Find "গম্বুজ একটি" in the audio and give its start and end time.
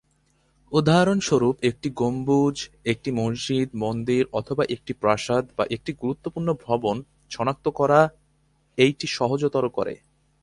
1.91-3.09